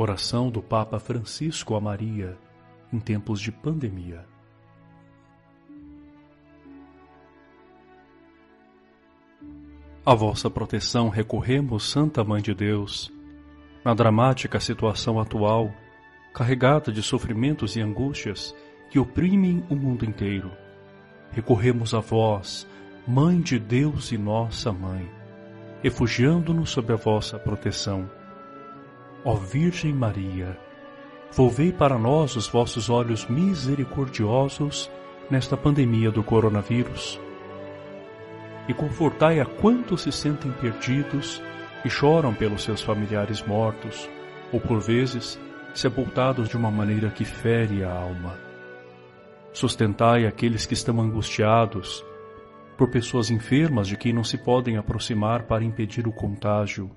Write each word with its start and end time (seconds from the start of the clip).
Oração 0.00 0.48
do 0.48 0.62
Papa 0.62 1.00
Francisco 1.00 1.74
a 1.74 1.80
Maria 1.80 2.38
em 2.92 3.00
tempos 3.00 3.40
de 3.40 3.50
pandemia. 3.50 4.24
A 10.06 10.14
vossa 10.14 10.48
proteção 10.48 11.08
recorremos, 11.08 11.90
Santa 11.90 12.22
Mãe 12.22 12.40
de 12.40 12.54
Deus. 12.54 13.12
Na 13.84 13.92
dramática 13.92 14.60
situação 14.60 15.18
atual, 15.18 15.74
carregada 16.32 16.92
de 16.92 17.02
sofrimentos 17.02 17.74
e 17.74 17.80
angústias 17.80 18.54
que 18.90 19.00
oprimem 19.00 19.64
o 19.68 19.74
mundo 19.74 20.04
inteiro, 20.04 20.52
recorremos 21.32 21.92
a 21.92 21.98
vós, 21.98 22.68
Mãe 23.04 23.40
de 23.40 23.58
Deus 23.58 24.12
e 24.12 24.16
nossa 24.16 24.72
Mãe, 24.72 25.10
refugiando-nos 25.82 26.70
sob 26.70 26.92
a 26.92 26.96
vossa 26.96 27.36
proteção. 27.36 28.08
Ó 29.24 29.34
Virgem 29.34 29.92
Maria, 29.92 30.56
volvei 31.32 31.72
para 31.72 31.98
nós 31.98 32.36
os 32.36 32.48
vossos 32.48 32.88
olhos 32.88 33.26
misericordiosos 33.26 34.90
nesta 35.30 35.56
pandemia 35.56 36.10
do 36.10 36.22
coronavírus 36.22 37.20
e 38.68 38.74
confortai 38.74 39.40
a 39.40 39.46
quantos 39.46 40.02
se 40.02 40.12
sentem 40.12 40.52
perdidos 40.52 41.42
e 41.84 41.90
choram 41.90 42.34
pelos 42.34 42.62
seus 42.62 42.82
familiares 42.82 43.42
mortos, 43.42 44.08
ou 44.52 44.60
por 44.60 44.80
vezes 44.80 45.38
sepultados 45.74 46.48
de 46.48 46.56
uma 46.56 46.70
maneira 46.70 47.10
que 47.10 47.24
fere 47.24 47.82
a 47.82 47.90
alma. 47.90 48.38
Sustentai 49.52 50.26
aqueles 50.26 50.66
que 50.66 50.74
estão 50.74 51.00
angustiados 51.00 52.04
por 52.76 52.90
pessoas 52.90 53.30
enfermas 53.30 53.88
de 53.88 53.96
quem 53.96 54.12
não 54.12 54.22
se 54.22 54.38
podem 54.38 54.76
aproximar 54.76 55.44
para 55.44 55.64
impedir 55.64 56.06
o 56.06 56.12
contágio. 56.12 56.90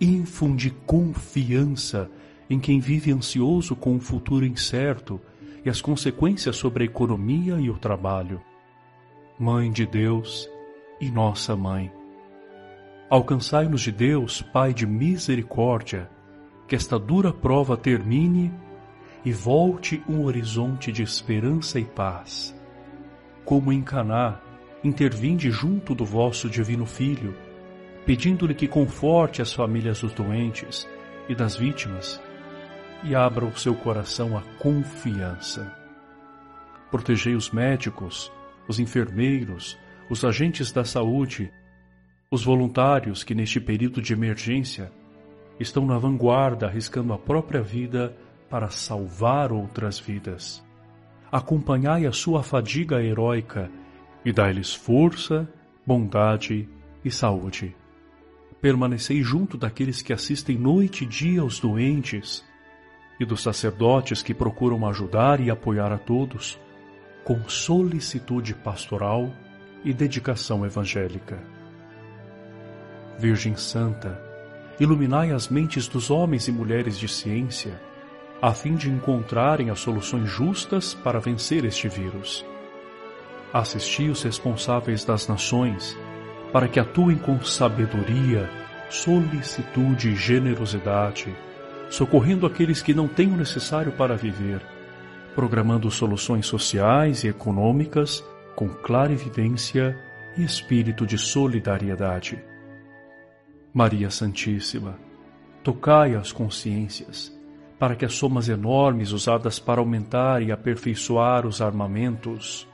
Infunde 0.00 0.70
confiança 0.84 2.10
em 2.50 2.60
quem 2.60 2.78
vive 2.78 3.12
ansioso 3.12 3.74
com 3.74 3.96
o 3.96 4.00
futuro 4.00 4.44
incerto 4.44 5.20
e 5.64 5.70
as 5.70 5.80
consequências 5.80 6.56
sobre 6.56 6.84
a 6.84 6.86
economia 6.86 7.58
e 7.58 7.70
o 7.70 7.78
trabalho. 7.78 8.40
Mãe 9.38 9.70
de 9.70 9.86
Deus 9.86 10.48
e 11.00 11.10
nossa 11.10 11.56
Mãe. 11.56 11.90
Alcançai-nos 13.08 13.80
de 13.80 13.90
Deus, 13.92 14.42
Pai 14.42 14.74
de 14.74 14.86
misericórdia, 14.86 16.10
que 16.68 16.74
esta 16.74 16.98
dura 16.98 17.32
prova 17.32 17.76
termine 17.76 18.52
e 19.24 19.32
volte 19.32 20.02
um 20.08 20.24
horizonte 20.24 20.92
de 20.92 21.02
esperança 21.02 21.80
e 21.80 21.84
paz. 21.84 22.54
Como 23.44 23.72
em 23.72 23.82
Caná, 23.82 24.40
intervinde 24.84 25.50
junto 25.50 25.94
do 25.94 26.04
vosso 26.04 26.50
divino 26.50 26.84
Filho, 26.84 27.34
pedindo-lhe 28.06 28.54
que 28.54 28.68
conforte 28.68 29.42
as 29.42 29.52
famílias 29.52 30.00
dos 30.00 30.12
doentes 30.12 30.88
e 31.28 31.34
das 31.34 31.56
vítimas 31.56 32.22
e 33.02 33.16
abra 33.16 33.44
o 33.44 33.58
seu 33.58 33.74
coração 33.74 34.38
à 34.38 34.42
confiança. 34.60 35.76
Protegei 36.88 37.34
os 37.34 37.50
médicos, 37.50 38.32
os 38.68 38.78
enfermeiros, 38.78 39.76
os 40.08 40.24
agentes 40.24 40.70
da 40.70 40.84
saúde, 40.84 41.52
os 42.30 42.44
voluntários 42.44 43.24
que 43.24 43.34
neste 43.34 43.60
período 43.60 44.00
de 44.00 44.12
emergência 44.12 44.90
estão 45.58 45.84
na 45.84 45.98
vanguarda 45.98 46.66
arriscando 46.66 47.12
a 47.12 47.18
própria 47.18 47.60
vida 47.60 48.16
para 48.48 48.68
salvar 48.68 49.50
outras 49.50 49.98
vidas. 49.98 50.64
Acompanhai 51.30 52.06
a 52.06 52.12
sua 52.12 52.44
fadiga 52.44 53.02
heróica 53.02 53.68
e 54.24 54.32
dai-lhes 54.32 54.72
força, 54.72 55.48
bondade 55.84 56.68
e 57.04 57.10
saúde. 57.10 57.74
Permanecei 58.60 59.22
junto 59.22 59.56
daqueles 59.56 60.02
que 60.02 60.12
assistem 60.12 60.56
noite 60.56 61.04
e 61.04 61.06
dia 61.06 61.40
aos 61.40 61.60
doentes 61.60 62.44
e 63.18 63.24
dos 63.24 63.42
sacerdotes 63.42 64.22
que 64.22 64.34
procuram 64.34 64.86
ajudar 64.86 65.40
e 65.40 65.50
apoiar 65.50 65.92
a 65.92 65.98
todos 65.98 66.58
com 67.24 67.48
solicitude 67.48 68.54
pastoral 68.54 69.32
e 69.84 69.92
dedicação 69.92 70.64
evangélica. 70.64 71.38
Virgem 73.18 73.56
Santa, 73.56 74.20
iluminai 74.78 75.32
as 75.32 75.48
mentes 75.48 75.88
dos 75.88 76.10
homens 76.10 76.46
e 76.48 76.52
mulheres 76.52 76.98
de 76.98 77.08
ciência, 77.08 77.80
a 78.40 78.52
fim 78.52 78.74
de 78.74 78.90
encontrarem 78.90 79.70
as 79.70 79.80
soluções 79.80 80.28
justas 80.28 80.94
para 80.94 81.18
vencer 81.18 81.64
este 81.64 81.88
vírus. 81.88 82.44
Assisti 83.52 84.08
os 84.08 84.22
responsáveis 84.22 85.02
das 85.04 85.26
nações, 85.26 85.96
para 86.52 86.68
que 86.68 86.80
atuem 86.80 87.16
com 87.16 87.40
sabedoria, 87.42 88.48
solicitude 88.88 90.10
e 90.10 90.16
generosidade, 90.16 91.34
socorrendo 91.90 92.46
aqueles 92.46 92.82
que 92.82 92.94
não 92.94 93.08
têm 93.08 93.28
o 93.28 93.36
necessário 93.36 93.92
para 93.92 94.16
viver 94.16 94.60
programando 95.36 95.90
soluções 95.90 96.46
sociais 96.46 97.22
e 97.22 97.28
econômicas 97.28 98.24
com 98.56 98.70
clara 98.70 99.12
evidência 99.12 99.94
e 100.34 100.42
espírito 100.42 101.06
de 101.06 101.18
solidariedade. 101.18 102.42
Maria 103.72 104.08
Santíssima, 104.08 104.98
tocai 105.62 106.14
as 106.14 106.32
consciências, 106.32 107.38
para 107.78 107.94
que 107.94 108.06
as 108.06 108.14
somas 108.14 108.48
enormes 108.48 109.12
usadas 109.12 109.58
para 109.58 109.78
aumentar 109.78 110.40
e 110.40 110.50
aperfeiçoar 110.50 111.46
os 111.46 111.60
armamentos 111.60 112.66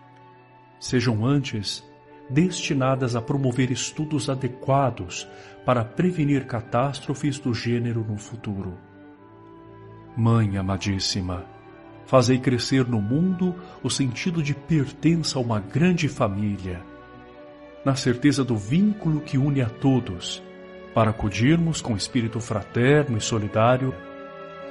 sejam 0.78 1.27
antes 1.27 1.82
destinadas 2.32 3.15
a 3.15 3.20
promover 3.20 3.70
estudos 3.70 4.28
adequados 4.28 5.28
para 5.65 5.84
prevenir 5.84 6.47
catástrofes 6.47 7.38
do 7.38 7.53
gênero 7.53 8.04
no 8.09 8.16
futuro. 8.16 8.76
Mãe 10.16 10.56
amadíssima, 10.56 11.47
Fazei 12.06 12.38
crescer 12.38 12.87
no 12.87 13.00
mundo 13.00 13.54
o 13.82 13.88
sentido 13.88 14.43
de 14.43 14.54
pertença 14.54 15.38
a 15.38 15.43
uma 15.43 15.59
grande 15.59 16.09
família, 16.09 16.82
na 17.84 17.94
certeza 17.94 18.44
do 18.44 18.56
vínculo 18.56 19.20
que 19.20 19.38
une 19.38 19.62
a 19.62 19.69
todos, 19.69 20.43
para 20.94 21.10
acudirmos 21.10 21.81
com 21.81 21.97
espírito 21.97 22.38
fraterno 22.38 23.16
e 23.16 23.20
solidário 23.20 23.94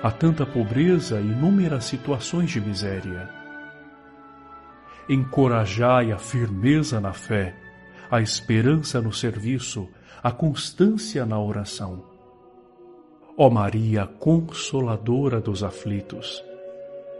a 0.03 0.11
tanta 0.11 0.45
pobreza 0.45 1.19
e 1.19 1.25
inúmeras 1.25 1.85
situações 1.85 2.51
de 2.51 2.61
miséria. 2.61 3.40
Encorajai 5.09 6.11
a 6.11 6.17
firmeza 6.17 6.99
na 7.01 7.13
fé, 7.13 7.55
a 8.09 8.21
esperança 8.21 9.01
no 9.01 9.11
serviço, 9.11 9.89
a 10.21 10.31
constância 10.31 11.25
na 11.25 11.39
oração. 11.39 12.03
Ó 13.37 13.49
Maria 13.49 14.05
Consoladora 14.05 15.41
dos 15.41 15.63
aflitos, 15.63 16.43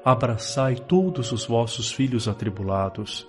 abraçai 0.06 0.76
todos 0.76 1.32
os 1.32 1.46
vossos 1.46 1.92
filhos 1.92 2.28
atribulados 2.28 3.28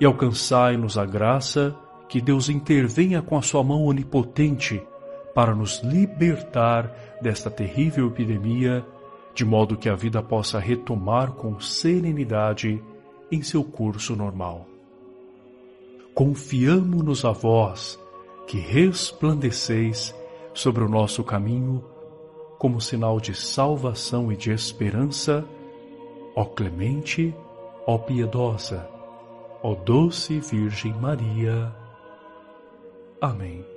e 0.00 0.04
alcançai-nos 0.04 0.96
a 0.96 1.04
graça 1.04 1.76
que 2.08 2.20
Deus 2.20 2.48
intervenha 2.48 3.22
com 3.22 3.36
a 3.36 3.42
sua 3.42 3.62
mão 3.62 3.84
onipotente 3.84 4.82
para 5.34 5.54
nos 5.54 5.80
libertar 5.82 7.18
desta 7.20 7.50
terrível 7.50 8.08
epidemia, 8.08 8.84
de 9.34 9.44
modo 9.44 9.76
que 9.76 9.88
a 9.88 9.94
vida 9.94 10.22
possa 10.22 10.58
retomar 10.58 11.32
com 11.32 11.58
serenidade 11.58 12.82
em 13.32 13.42
seu 13.42 13.64
curso 13.64 14.14
normal. 14.14 14.68
Confiamo-nos 16.14 17.24
a 17.24 17.32
vós, 17.32 17.98
que 18.46 18.58
resplandeceis 18.58 20.14
sobre 20.54 20.84
o 20.84 20.88
nosso 20.88 21.24
caminho 21.24 21.82
como 22.58 22.80
sinal 22.80 23.18
de 23.18 23.34
salvação 23.34 24.30
e 24.30 24.36
de 24.36 24.52
esperança 24.52 25.44
ó 26.34 26.44
clemente, 26.44 27.34
ó 27.86 27.98
piedosa, 27.98 28.88
ó 29.62 29.74
doce 29.74 30.40
Virgem 30.40 30.92
Maria. 30.94 31.74
Amém. 33.20 33.71